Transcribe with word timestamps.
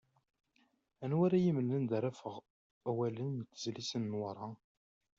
Anwa 1.03 1.23
ara 1.27 1.37
yi-mmlen 1.43 1.75
anda 1.77 1.93
ara 1.97 2.09
afeɣ 2.15 2.35
awalen 2.89 3.31
n 3.41 3.47
tezlit 3.49 3.91
n 3.97 4.03
Newwaṛa? 4.05 4.49